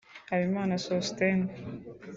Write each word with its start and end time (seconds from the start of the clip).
Habimana 0.29 0.73
Sosthène 0.85 1.45